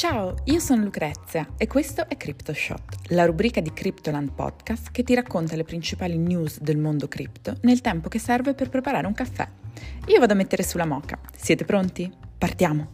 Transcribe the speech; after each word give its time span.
Ciao, 0.00 0.34
io 0.44 0.60
sono 0.60 0.82
Lucrezia 0.82 1.46
e 1.58 1.66
questo 1.66 2.08
è 2.08 2.16
CryptoShot, 2.16 3.10
la 3.10 3.26
rubrica 3.26 3.60
di 3.60 3.70
Cryptoland 3.70 4.32
Podcast 4.32 4.90
che 4.92 5.02
ti 5.02 5.14
racconta 5.14 5.56
le 5.56 5.62
principali 5.62 6.16
news 6.16 6.58
del 6.58 6.78
mondo 6.78 7.06
cripto 7.06 7.58
nel 7.64 7.82
tempo 7.82 8.08
che 8.08 8.18
serve 8.18 8.54
per 8.54 8.70
preparare 8.70 9.06
un 9.06 9.12
caffè. 9.12 9.46
Io 10.06 10.18
vado 10.18 10.32
a 10.32 10.36
mettere 10.36 10.62
sulla 10.62 10.86
moca. 10.86 11.18
Siete 11.36 11.66
pronti? 11.66 12.10
Partiamo! 12.38 12.92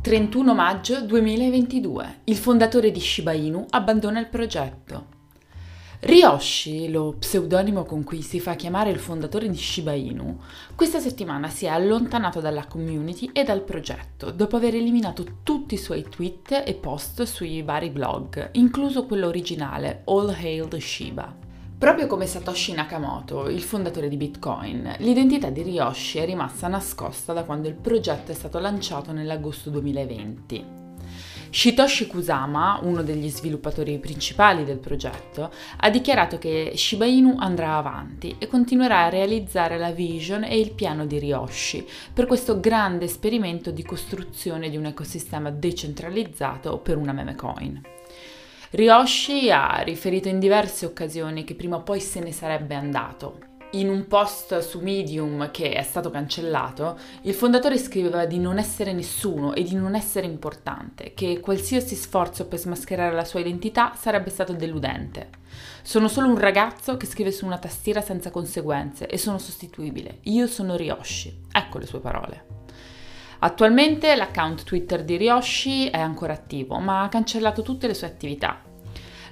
«31 0.00 0.54
maggio 0.54 1.02
2022. 1.04 2.20
Il 2.22 2.36
fondatore 2.36 2.92
di 2.92 3.00
Shiba 3.00 3.32
Inu 3.32 3.66
abbandona 3.70 4.20
il 4.20 4.28
progetto». 4.28 5.17
Ryoshi, 6.00 6.90
lo 6.90 7.16
pseudonimo 7.18 7.82
con 7.82 8.04
cui 8.04 8.22
si 8.22 8.38
fa 8.38 8.54
chiamare 8.54 8.90
il 8.90 9.00
fondatore 9.00 9.48
di 9.48 9.56
Shiba 9.56 9.94
Inu, 9.94 10.38
questa 10.76 11.00
settimana 11.00 11.48
si 11.48 11.64
è 11.64 11.70
allontanato 11.70 12.40
dalla 12.40 12.66
community 12.66 13.30
e 13.32 13.42
dal 13.42 13.62
progetto 13.62 14.30
dopo 14.30 14.54
aver 14.54 14.76
eliminato 14.76 15.40
tutti 15.42 15.74
i 15.74 15.78
suoi 15.78 16.04
tweet 16.08 16.62
e 16.64 16.74
post 16.74 17.24
sui 17.24 17.62
vari 17.62 17.90
blog, 17.90 18.50
incluso 18.52 19.06
quello 19.06 19.26
originale 19.26 20.02
All 20.04 20.28
Hail 20.28 20.68
the 20.68 20.78
Shiba. 20.78 21.34
Proprio 21.76 22.06
come 22.06 22.26
Satoshi 22.26 22.74
Nakamoto, 22.74 23.48
il 23.48 23.62
fondatore 23.62 24.08
di 24.08 24.16
Bitcoin, 24.16 24.94
l'identità 24.98 25.50
di 25.50 25.62
Ryoshi 25.62 26.18
è 26.18 26.24
rimasta 26.24 26.68
nascosta 26.68 27.32
da 27.32 27.42
quando 27.42 27.66
il 27.66 27.74
progetto 27.74 28.30
è 28.30 28.34
stato 28.34 28.60
lanciato 28.60 29.10
nell'agosto 29.10 29.68
2020. 29.70 30.77
Shitoshi 31.50 32.06
Kusama, 32.06 32.78
uno 32.82 33.02
degli 33.02 33.28
sviluppatori 33.30 33.98
principali 33.98 34.64
del 34.64 34.78
progetto, 34.78 35.50
ha 35.78 35.90
dichiarato 35.90 36.38
che 36.38 36.72
Shiba 36.74 37.06
Inu 37.06 37.36
andrà 37.38 37.76
avanti 37.76 38.36
e 38.38 38.46
continuerà 38.46 39.04
a 39.04 39.08
realizzare 39.08 39.78
la 39.78 39.90
vision 39.90 40.44
e 40.44 40.58
il 40.58 40.72
piano 40.72 41.06
di 41.06 41.18
Ryoshi 41.18 41.86
per 42.12 42.26
questo 42.26 42.60
grande 42.60 43.06
esperimento 43.06 43.70
di 43.70 43.82
costruzione 43.82 44.68
di 44.68 44.76
un 44.76 44.86
ecosistema 44.86 45.50
decentralizzato 45.50 46.78
per 46.78 46.96
una 46.96 47.12
meme 47.12 47.34
coin. 47.34 47.80
Ryoshi 48.70 49.50
ha 49.50 49.78
riferito 49.78 50.28
in 50.28 50.38
diverse 50.38 50.84
occasioni 50.84 51.44
che 51.44 51.54
prima 51.54 51.76
o 51.76 51.82
poi 51.82 52.00
se 52.00 52.20
ne 52.20 52.32
sarebbe 52.32 52.74
andato, 52.74 53.38
in 53.72 53.88
un 53.88 54.06
post 54.06 54.58
su 54.60 54.80
Medium 54.80 55.50
che 55.50 55.72
è 55.72 55.82
stato 55.82 56.10
cancellato, 56.10 56.98
il 57.22 57.34
fondatore 57.34 57.76
scriveva 57.76 58.24
di 58.24 58.38
non 58.38 58.58
essere 58.58 58.92
nessuno 58.92 59.54
e 59.54 59.62
di 59.62 59.74
non 59.74 59.94
essere 59.94 60.26
importante, 60.26 61.12
che 61.14 61.40
qualsiasi 61.40 61.94
sforzo 61.94 62.46
per 62.46 62.58
smascherare 62.58 63.14
la 63.14 63.24
sua 63.24 63.40
identità 63.40 63.92
sarebbe 63.94 64.30
stato 64.30 64.54
deludente. 64.54 65.30
Sono 65.82 66.08
solo 66.08 66.28
un 66.28 66.38
ragazzo 66.38 66.96
che 66.96 67.06
scrive 67.06 67.30
su 67.30 67.44
una 67.44 67.58
tastiera 67.58 68.00
senza 68.00 68.30
conseguenze 68.30 69.06
e 69.06 69.18
sono 69.18 69.38
sostituibile. 69.38 70.20
Io 70.22 70.46
sono 70.46 70.76
Ryoshi. 70.76 71.46
Ecco 71.52 71.78
le 71.78 71.86
sue 71.86 72.00
parole. 72.00 72.46
Attualmente 73.40 74.14
l'account 74.16 74.64
Twitter 74.64 75.04
di 75.04 75.16
Ryoshi 75.16 75.88
è 75.88 75.98
ancora 75.98 76.32
attivo, 76.32 76.78
ma 76.78 77.02
ha 77.02 77.08
cancellato 77.08 77.62
tutte 77.62 77.86
le 77.86 77.94
sue 77.94 78.06
attività 78.06 78.66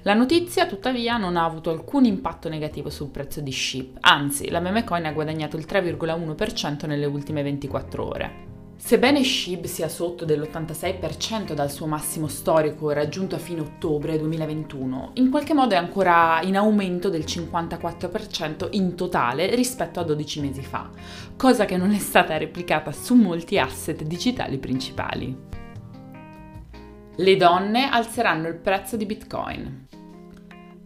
la 0.07 0.15
notizia 0.15 0.67
tuttavia 0.67 1.17
non 1.17 1.37
ha 1.37 1.45
avuto 1.45 1.71
alcun 1.71 2.05
impatto 2.05 2.49
negativo 2.49 2.91
sul 2.91 3.09
prezzo 3.09 3.41
di 3.41 3.51
SHIB, 3.51 3.97
anzi 4.03 4.51
la 4.51 4.61
meme 4.61 4.85
coin 4.85 5.05
ha 5.05 5.11
guadagnato 5.11 5.57
il 5.57 5.67
3,1% 5.69 6.87
nelle 6.87 7.07
ultime 7.07 7.43
24 7.43 8.07
ore. 8.07 8.45
Sebbene 8.77 9.25
SHIB 9.25 9.65
sia 9.65 9.89
sotto 9.89 10.25
dell'86% 10.25 11.55
dal 11.55 11.73
suo 11.73 11.87
massimo 11.87 12.29
storico 12.29 12.93
raggiunto 12.93 13.35
a 13.35 13.39
fine 13.39 13.63
ottobre 13.63 14.17
2021, 14.17 15.11
in 15.15 15.29
qualche 15.29 15.55
modo 15.55 15.75
è 15.75 15.79
ancora 15.79 16.41
in 16.45 16.57
aumento 16.57 17.09
del 17.09 17.25
54% 17.25 18.69
in 18.73 18.95
totale 18.95 19.57
rispetto 19.57 19.98
a 19.98 20.05
12 20.05 20.41
mesi 20.41 20.63
fa, 20.63 20.89
cosa 21.36 21.64
che 21.64 21.77
non 21.77 21.91
è 21.91 21.98
stata 21.98 22.36
replicata 22.36 22.92
su 22.92 23.17
molti 23.17 23.59
asset 23.59 24.05
digitali 24.05 24.59
principali. 24.59 25.36
Le 27.19 27.36
donne 27.36 27.89
alzeranno 27.89 28.47
il 28.47 28.57
prezzo 28.57 28.97
di 28.97 29.07
Bitcoin. 29.07 29.86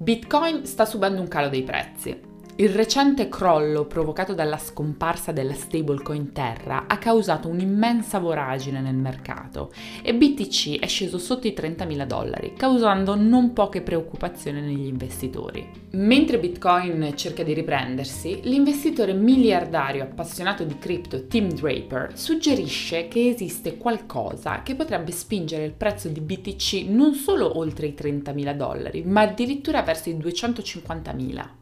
Bitcoin 0.03 0.65
sta 0.65 0.87
subendo 0.87 1.21
un 1.21 1.28
calo 1.28 1.50
dei 1.50 1.62
prezzi. 1.62 2.30
Il 2.60 2.69
recente 2.69 3.31
crollo 3.31 3.87
provocato 3.87 4.34
dalla 4.34 4.59
scomparsa 4.59 5.32
della 5.32 5.54
stablecoin 5.54 6.32
Terra 6.32 6.84
ha 6.88 6.98
causato 6.98 7.48
un'immensa 7.48 8.19
voragine 8.19 8.82
nel 8.82 8.97
mercato 8.97 9.72
e 10.03 10.15
BTC 10.15 10.78
è 10.78 10.87
sceso 10.87 11.16
sotto 11.16 11.47
i 11.47 11.54
30.000 11.56 12.04
dollari, 12.04 12.53
causando 12.54 13.15
non 13.15 13.54
poche 13.54 13.81
preoccupazioni 13.81 14.60
negli 14.60 14.84
investitori. 14.84 15.66
Mentre 15.93 16.38
Bitcoin 16.38 17.15
cerca 17.16 17.43
di 17.43 17.54
riprendersi, 17.54 18.41
l'investitore 18.43 19.15
miliardario 19.15 20.03
appassionato 20.03 20.62
di 20.62 20.76
cripto 20.76 21.28
Tim 21.28 21.50
Draper 21.50 22.10
suggerisce 22.12 23.09
che 23.09 23.26
esiste 23.28 23.78
qualcosa 23.78 24.60
che 24.62 24.75
potrebbe 24.75 25.12
spingere 25.12 25.65
il 25.65 25.72
prezzo 25.72 26.09
di 26.09 26.20
BTC 26.20 26.84
non 26.91 27.15
solo 27.15 27.56
oltre 27.56 27.87
i 27.87 27.94
30.000 27.99 28.53
dollari, 28.54 29.03
ma 29.03 29.22
addirittura 29.22 29.81
verso 29.81 30.10
i 30.10 30.19
250.000. 30.19 31.59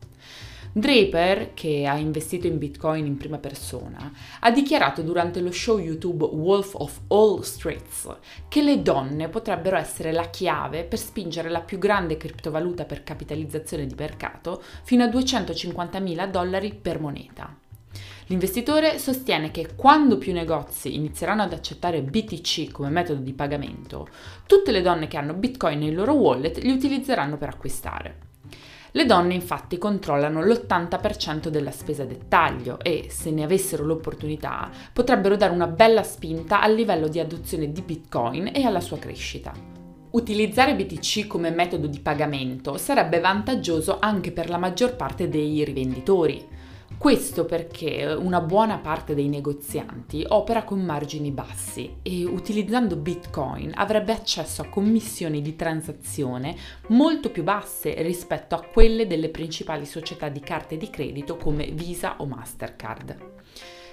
Draper, 0.78 1.54
che 1.54 1.86
ha 1.86 1.96
investito 1.96 2.46
in 2.46 2.58
Bitcoin 2.58 3.06
in 3.06 3.16
prima 3.16 3.38
persona, 3.38 4.12
ha 4.40 4.50
dichiarato 4.50 5.02
durante 5.02 5.40
lo 5.40 5.50
show 5.50 5.78
YouTube 5.78 6.24
Wolf 6.24 6.74
of 6.74 7.00
All 7.08 7.40
Streets 7.40 8.16
che 8.48 8.62
le 8.62 8.82
donne 8.82 9.28
potrebbero 9.28 9.76
essere 9.76 10.12
la 10.12 10.30
chiave 10.30 10.84
per 10.84 10.98
spingere 10.98 11.48
la 11.48 11.60
più 11.60 11.78
grande 11.78 12.16
criptovaluta 12.16 12.84
per 12.84 13.02
capitalizzazione 13.02 13.86
di 13.86 13.94
mercato 13.96 14.62
fino 14.82 15.04
a 15.04 15.08
250.000 15.08 16.30
dollari 16.30 16.74
per 16.74 17.00
moneta. 17.00 17.56
L'investitore 18.26 18.98
sostiene 18.98 19.50
che 19.50 19.74
quando 19.74 20.18
più 20.18 20.34
negozi 20.34 20.94
inizieranno 20.94 21.42
ad 21.42 21.52
accettare 21.54 22.02
BTC 22.02 22.70
come 22.70 22.90
metodo 22.90 23.20
di 23.20 23.32
pagamento, 23.32 24.08
tutte 24.46 24.70
le 24.70 24.82
donne 24.82 25.08
che 25.08 25.16
hanno 25.16 25.32
Bitcoin 25.32 25.78
nei 25.78 25.92
loro 25.92 26.12
wallet 26.12 26.58
li 26.58 26.70
utilizzeranno 26.70 27.38
per 27.38 27.48
acquistare. 27.48 28.26
Le 28.98 29.06
donne 29.06 29.34
infatti 29.34 29.78
controllano 29.78 30.42
l'80% 30.42 31.46
della 31.50 31.70
spesa 31.70 32.04
dettaglio 32.04 32.80
e, 32.80 33.06
se 33.10 33.30
ne 33.30 33.44
avessero 33.44 33.84
l'opportunità, 33.84 34.68
potrebbero 34.92 35.36
dare 35.36 35.52
una 35.52 35.68
bella 35.68 36.02
spinta 36.02 36.60
al 36.60 36.74
livello 36.74 37.06
di 37.06 37.20
adozione 37.20 37.70
di 37.70 37.80
Bitcoin 37.80 38.50
e 38.52 38.64
alla 38.64 38.80
sua 38.80 38.98
crescita. 38.98 39.52
Utilizzare 40.10 40.74
BTC 40.74 41.28
come 41.28 41.50
metodo 41.50 41.86
di 41.86 42.00
pagamento 42.00 42.76
sarebbe 42.76 43.20
vantaggioso 43.20 43.98
anche 44.00 44.32
per 44.32 44.50
la 44.50 44.58
maggior 44.58 44.96
parte 44.96 45.28
dei 45.28 45.62
rivenditori, 45.62 46.44
questo 46.98 47.44
perché 47.44 48.04
una 48.04 48.40
buona 48.40 48.78
parte 48.78 49.14
dei 49.14 49.28
negozianti 49.28 50.24
opera 50.28 50.64
con 50.64 50.80
margini 50.80 51.30
bassi 51.30 51.98
e 52.02 52.24
utilizzando 52.24 52.96
Bitcoin 52.96 53.70
avrebbe 53.76 54.12
accesso 54.12 54.62
a 54.62 54.68
commissioni 54.68 55.40
di 55.40 55.54
transazione 55.54 56.56
molto 56.88 57.30
più 57.30 57.44
basse 57.44 58.02
rispetto 58.02 58.56
a 58.56 58.64
quelle 58.64 59.06
delle 59.06 59.28
principali 59.28 59.86
società 59.86 60.28
di 60.28 60.40
carte 60.40 60.76
di 60.76 60.90
credito 60.90 61.36
come 61.36 61.66
Visa 61.66 62.16
o 62.18 62.26
Mastercard. 62.26 63.16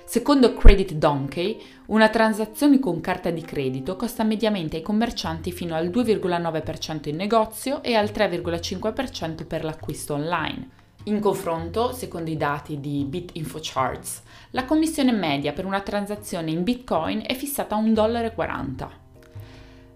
Secondo 0.03 0.53
Credit 0.55 0.93
Donkey, 0.93 1.61
una 1.87 2.09
transazione 2.09 2.79
con 2.79 3.01
carta 3.01 3.29
di 3.29 3.41
credito 3.41 3.95
costa 3.95 4.23
mediamente 4.23 4.77
ai 4.77 4.81
commercianti 4.81 5.51
fino 5.51 5.75
al 5.75 5.89
2,9% 5.89 7.09
in 7.09 7.15
negozio 7.15 7.83
e 7.83 7.93
al 7.93 8.07
3,5% 8.07 9.45
per 9.45 9.63
l'acquisto 9.63 10.15
online. 10.15 10.83
In 11.07 11.19
confronto, 11.19 11.91
secondo 11.91 12.31
i 12.31 12.37
dati 12.37 12.79
di 12.79 13.05
BitInfoCharts, 13.07 14.23
la 14.51 14.65
commissione 14.65 15.11
media 15.11 15.53
per 15.53 15.65
una 15.65 15.81
transazione 15.81 16.49
in 16.49 16.63
Bitcoin 16.63 17.21
è 17.23 17.35
fissata 17.35 17.75
a 17.75 17.79
1,40 17.79 17.91
dollaro. 17.91 19.03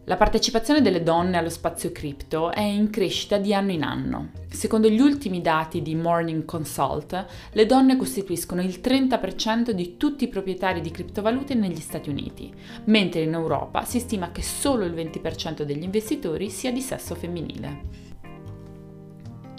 La 0.04 0.16
partecipazione 0.18 0.84
delle 0.84 1.02
donne 1.02 1.38
allo 1.38 1.50
spazio 1.50 1.92
cripto 1.92 2.52
è 2.52 2.62
in 2.62 2.92
crescita 2.92 3.38
di 3.38 3.56
anno 3.56 3.72
in 3.72 3.82
anno. 3.82 4.30
Secondo 4.50 4.88
gli 4.88 5.00
ultimi 5.00 5.42
dati 5.42 5.82
di 5.82 5.96
Morning 5.96 6.46
Consult, 6.46 7.26
le 7.54 7.66
donne 7.66 7.98
costituiscono 7.98 8.62
il 8.62 8.80
30% 8.80 9.72
di 9.72 9.98
tutti 9.98 10.26
i 10.26 10.30
proprietari 10.30 10.80
di 10.82 10.92
criptovalute 10.92 11.56
negli 11.56 11.80
Stati 11.80 12.10
Uniti, 12.10 12.54
mentre 12.86 13.22
in 13.22 13.34
Europa 13.34 13.84
si 13.84 14.00
stima 14.00 14.32
che 14.32 14.44
solo 14.44 14.86
il 14.86 14.94
20% 14.94 15.64
degli 15.64 15.84
investitori 15.84 16.52
sia 16.52 16.72
di 16.72 16.82
sesso 16.82 17.16
femminile. 17.16 18.10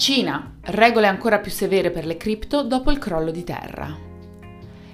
Cina, 0.01 0.55
regole 0.63 1.09
ancora 1.09 1.41
più 1.41 1.51
severe 1.51 1.91
per 1.91 2.07
le 2.07 2.17
cripto 2.17 2.63
dopo 2.63 2.91
il 2.91 2.97
crollo 2.97 3.31
di 3.31 3.45
terra. 3.45 3.95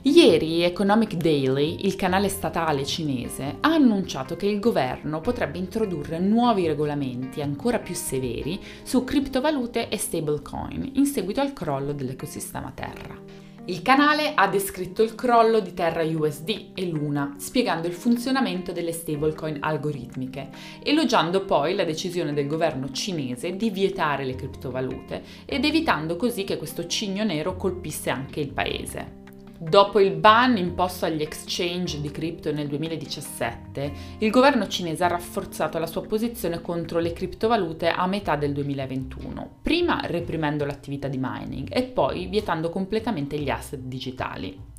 Ieri 0.03 0.63
Economic 0.63 1.15
Daily, 1.15 1.87
il 1.87 1.95
canale 1.95 2.29
statale 2.29 2.85
cinese, 2.85 3.59
ha 3.61 3.73
annunciato 3.73 4.35
che 4.35 4.47
il 4.47 4.59
governo 4.59 5.21
potrebbe 5.21 5.59
introdurre 5.59 6.19
nuovi 6.19 6.67
regolamenti 6.67 7.41
ancora 7.41 7.79
più 7.79 7.95
severi 7.95 8.61
su 8.83 9.05
criptovalute 9.05 9.89
e 9.89 9.97
stablecoin 9.97 10.91
in 10.95 11.07
seguito 11.07 11.41
al 11.41 11.53
crollo 11.53 11.93
dell'ecosistema 11.93 12.73
terra. 12.75 13.46
Il 13.69 13.83
canale 13.83 14.35
ha 14.37 14.47
descritto 14.47 15.03
il 15.03 15.17
crollo 15.17 15.59
di 15.59 15.75
Terra 15.75 16.05
USD 16.05 16.71
e 16.73 16.87
Luna, 16.87 17.35
spiegando 17.39 17.89
il 17.89 17.95
funzionamento 17.95 18.71
delle 18.71 18.93
stablecoin 18.93 19.57
algoritmiche, 19.59 20.51
elogiando 20.85 21.45
poi 21.45 21.75
la 21.75 21.83
decisione 21.83 22.33
del 22.33 22.47
governo 22.47 22.93
cinese 22.93 23.57
di 23.57 23.71
vietare 23.71 24.25
le 24.25 24.37
criptovalute 24.37 25.21
ed 25.45 25.65
evitando 25.65 26.15
così 26.15 26.45
che 26.45 26.59
questo 26.59 26.87
cigno 26.87 27.25
nero 27.25 27.57
colpisse 27.57 28.09
anche 28.09 28.39
il 28.39 28.53
paese. 28.53 29.26
Dopo 29.59 30.01
il 30.01 30.13
ban 30.13 30.59
imposto 30.59 31.07
agli 31.07 31.23
exchange 31.23 32.01
di 32.01 32.11
cripto 32.11 32.53
nel 32.53 32.69
2017, 32.69 33.93
il 34.19 34.31
governo 34.31 34.69
cinese 34.69 35.05
ha 35.05 35.09
rafforzato 35.09 35.79
la 35.79 35.87
sua 35.87 36.03
posizione 36.03 36.61
contro 36.61 36.99
le 36.99 37.13
criptovalute 37.13 37.89
a 37.89 38.07
metà 38.07 38.37
del 38.37 38.53
2021, 38.53 39.59
prima 39.63 40.01
reprimendo 40.03 40.67
l'attività 40.67 41.09
di 41.09 41.19
mining 41.19 41.69
e 41.73 41.85
poi 41.85 42.27
vietando 42.27 42.69
completamente 42.69 43.39
gli 43.39 43.49
asset 43.49 43.81
digitali. 43.81 44.76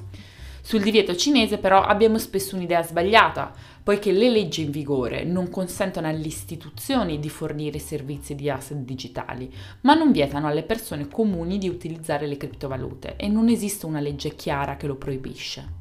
Sul 0.68 0.81
divieto 0.81 1.16
cinese 1.16 1.60
però 1.60 1.81
abbiamo 1.81 2.18
spesso 2.18 2.58
un'idea 2.58 2.84
sbagliata, 2.84 3.54
poiché 3.81 4.12
le 4.12 4.30
leggi 4.30 4.64
in 4.64 4.72
vigore 4.72 5.24
non 5.24 5.50
consentono 5.50 6.10
alle 6.10 6.28
istituzioni 6.28 7.19
di 7.19 7.30
fornire 7.30 7.80
servizi 7.80 8.36
di 8.36 8.50
asset 8.50 8.80
digitali, 8.80 9.50
ma 9.84 9.94
non 9.94 10.12
vietano 10.12 10.46
alle 10.46 10.64
persone 10.64 11.08
comuni 11.08 11.58
di 11.58 11.69
utilizzare 11.69 12.28
le 12.28 12.36
criptovalute 12.36 13.16
e 13.16 13.30
non 13.30 13.48
esiste 13.48 13.86
una 13.86 14.02
legge 14.02 14.36
chiara 14.36 14.75
che 14.75 14.88
lo 14.88 14.96
proibisce. 14.96 15.77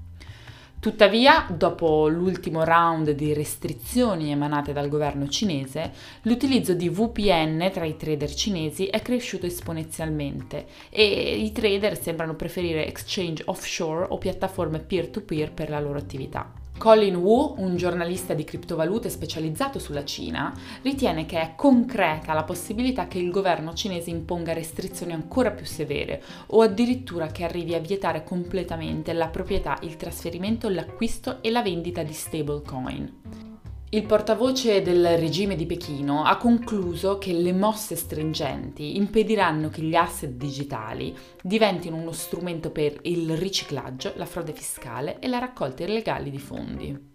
Tuttavia, 0.79 1.47
dopo 1.51 2.07
l'ultimo 2.07 2.63
round 2.63 3.11
di 3.11 3.33
restrizioni 3.33 4.31
emanate 4.31 4.73
dal 4.73 4.89
governo 4.89 5.27
cinese, 5.27 5.93
l'utilizzo 6.23 6.75
di 6.75 6.89
VPN 6.89 7.71
tra 7.73 7.85
i 7.85 7.97
trader 7.97 8.33
cinesi 8.33 8.87
è 8.87 9.03
cresciuto 9.03 9.47
esponenzialmente 9.47 10.67
e 10.91 11.39
i 11.39 11.51
trader 11.51 12.01
sembrano 12.01 12.35
preferire 12.35 12.87
exchange 12.87 13.43
offshore 13.47 14.07
o 14.11 14.19
piattaforme 14.19 14.79
peer-to-peer 14.79 15.53
per 15.53 15.71
la 15.71 15.81
loro 15.81 15.99
attività. 15.99 16.65
Colin 16.79 17.17
Wu, 17.17 17.55
un 17.59 17.77
giornalista 17.77 18.35
di 18.35 18.45
criptovalute 18.45 19.09
specializzato 19.09 19.79
sulla 19.79 20.05
Cina, 20.05 20.53
ritiene 20.83 21.25
che 21.25 21.41
è 21.41 21.55
concreta 21.57 22.35
la 22.35 22.45
possibilità 22.45 23.09
che 23.09 23.19
il 23.19 23.31
governo 23.31 23.73
cinese 23.73 24.11
imponga 24.11 24.53
restrizioni 24.53 25.13
ancora 25.13 25.51
più 25.51 25.65
severe 25.65 26.23
o 26.49 26.61
addirittura 26.61 27.29
che 27.29 27.45
arrivi 27.45 27.75
a 27.75 27.81
vietare 27.81 28.25
completamente 28.25 29.13
la 29.15 29.29
proprietà, 29.29 29.79
il 29.83 29.97
trasferimento, 29.97 30.69
l'acquisto 30.69 31.43
e 31.43 31.51
la 31.51 31.63
vendita 31.63 32.03
di 32.03 32.13
stablecoin. 32.13 33.46
Il 33.89 34.05
portavoce 34.05 34.83
del 34.83 35.17
regime 35.17 35.55
di 35.55 35.65
Pechino 35.65 36.25
ha 36.25 36.37
concluso 36.39 37.19
che 37.19 37.33
le 37.33 37.53
mosse 37.53 37.95
stringenti 37.95 38.97
impediranno 38.97 39.69
che 39.69 39.81
gli 39.81 39.95
asset 39.95 40.31
digitali 40.31 41.17
diventino 41.41 41.95
uno 41.95 42.11
strumento 42.11 42.73
per 42.73 42.99
il 43.03 43.37
riciclaggio, 43.37 44.13
la 44.17 44.27
frode 44.27 44.53
fiscale 44.53 45.21
e 45.21 45.29
la 45.29 45.39
raccolta 45.39 45.85
illegale 45.85 46.31
di 46.31 46.39
fondi. 46.39 47.13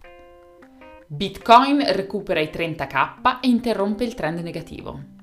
Bitcoin 1.06 1.84
recupera 1.92 2.40
i 2.40 2.48
30k 2.50 3.40
e 3.42 3.48
interrompe 3.48 4.04
il 4.04 4.14
trend 4.14 4.38
negativo. 4.38 5.21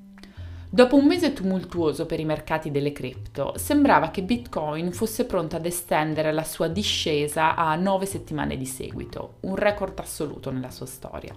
Dopo 0.72 0.94
un 0.94 1.04
mese 1.04 1.32
tumultuoso 1.32 2.06
per 2.06 2.20
i 2.20 2.24
mercati 2.24 2.70
delle 2.70 2.92
cripto, 2.92 3.54
sembrava 3.56 4.10
che 4.10 4.22
Bitcoin 4.22 4.92
fosse 4.92 5.24
pronto 5.24 5.56
ad 5.56 5.66
estendere 5.66 6.30
la 6.30 6.44
sua 6.44 6.68
discesa 6.68 7.56
a 7.56 7.74
9 7.74 8.06
settimane 8.06 8.56
di 8.56 8.66
seguito, 8.66 9.38
un 9.40 9.56
record 9.56 9.98
assoluto 9.98 10.52
nella 10.52 10.70
sua 10.70 10.86
storia. 10.86 11.34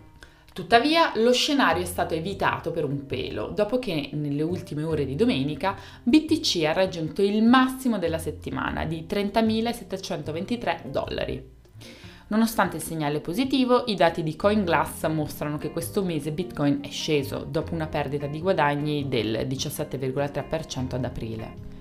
Tuttavia, 0.54 1.14
lo 1.16 1.34
scenario 1.34 1.82
è 1.82 1.88
stato 1.88 2.14
evitato 2.14 2.70
per 2.70 2.86
un 2.86 3.08
pelo, 3.08 3.48
dopo 3.48 3.80
che 3.80 4.12
nelle 4.14 4.44
ultime 4.44 4.84
ore 4.84 5.04
di 5.04 5.16
domenica 5.16 5.76
BTC 6.04 6.66
ha 6.66 6.74
raggiunto 6.74 7.24
il 7.24 7.42
massimo 7.42 7.98
della 7.98 8.20
settimana 8.20 8.86
di 8.86 9.08
30.723 9.10 10.86
dollari. 10.92 11.53
Nonostante 12.28 12.78
il 12.78 12.82
segnale 12.82 13.20
positivo, 13.20 13.84
i 13.88 13.96
dati 13.96 14.24
di 14.24 14.36
CoinGlass 14.36 15.08
mostrano 15.08 15.58
che 15.58 15.72
questo 15.72 16.04
mese 16.04 16.32
Bitcoin 16.32 16.80
è 16.82 16.90
sceso 16.90 17.46
dopo 17.48 17.74
una 17.74 17.88
perdita 17.88 18.28
di 18.28 18.40
guadagni 18.40 19.08
del 19.08 19.46
17,3% 19.48 20.96
ad 20.96 21.06
aprile. 21.06 21.72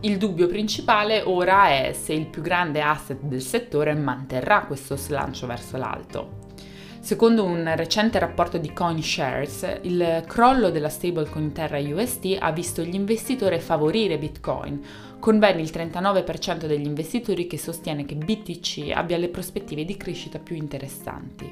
Il 0.00 0.16
dubbio 0.16 0.46
principale 0.46 1.20
ora 1.20 1.68
è 1.68 1.92
se 1.92 2.14
il 2.14 2.26
più 2.26 2.40
grande 2.40 2.80
asset 2.80 3.20
del 3.20 3.42
settore 3.42 3.94
manterrà 3.94 4.62
questo 4.62 4.96
slancio 4.96 5.46
verso 5.46 5.76
l'alto. 5.76 6.48
Secondo 7.00 7.44
un 7.44 7.72
recente 7.76 8.18
rapporto 8.18 8.58
di 8.58 8.74
CoinShares, 8.74 9.78
il 9.82 10.22
crollo 10.26 10.70
della 10.70 10.90
stablecoin 10.90 11.50
Terra 11.50 11.78
USD 11.78 12.36
ha 12.38 12.52
visto 12.52 12.82
gli 12.82 12.94
investitori 12.94 13.58
favorire 13.58 14.18
Bitcoin, 14.18 14.84
con 15.18 15.38
ben 15.38 15.58
il 15.58 15.70
39% 15.72 16.66
degli 16.66 16.84
investitori 16.84 17.46
che 17.46 17.56
sostiene 17.56 18.04
che 18.04 18.16
BTC 18.16 18.90
abbia 18.94 19.16
le 19.16 19.28
prospettive 19.28 19.86
di 19.86 19.96
crescita 19.96 20.38
più 20.38 20.56
interessanti. 20.56 21.50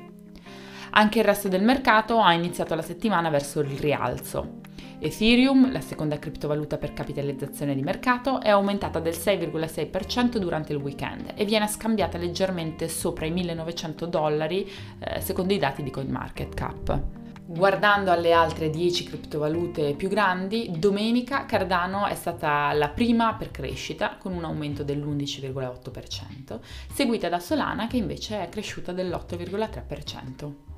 Anche 0.91 1.19
il 1.19 1.25
resto 1.25 1.49
del 1.49 1.65
mercato 1.65 2.21
ha 2.21 2.35
iniziato 2.35 2.75
la 2.75 2.83
settimana 2.83 3.31
verso 3.31 3.61
il 3.61 3.79
rialzo. 3.79 4.61
Ethereum, 5.01 5.71
la 5.71 5.81
seconda 5.81 6.19
criptovaluta 6.19 6.77
per 6.77 6.93
capitalizzazione 6.93 7.77
di 7.77 7.83
mercato, 7.83 8.41
è 8.41 8.49
aumentata 8.49 8.99
del 8.99 9.15
6,6% 9.15 10.39
durante 10.39 10.73
il 10.73 10.81
weekend 10.81 11.35
e 11.37 11.45
viene 11.45 11.69
scambiata 11.69 12.19
leggermente 12.19 12.89
sopra 12.89 13.25
i 13.25 13.31
1900 13.31 14.07
dollari 14.07 14.69
eh, 14.99 15.21
secondo 15.21 15.53
i 15.53 15.59
dati 15.59 15.85
di 15.85 15.91
CoinMarketCap. 15.91 17.03
Guardando 17.47 18.11
alle 18.11 18.33
altre 18.33 18.71
10 18.71 19.05
criptovalute 19.05 19.95
più 19.95 20.09
grandi, 20.09 20.71
domenica 20.77 21.47
Cardano 21.47 22.07
è 22.07 22.15
stata 22.15 22.73
la 22.73 22.89
prima 22.89 23.35
per 23.37 23.53
crescita 23.53 24.17
con 24.19 24.35
un 24.35 24.45
aumento 24.45 24.83
dell'11,8%, 24.83 26.59
seguita 26.93 27.29
da 27.29 27.39
Solana 27.39 27.87
che 27.87 27.97
invece 27.97 28.43
è 28.43 28.49
cresciuta 28.49 28.93
dell'8,3%. 28.93 30.78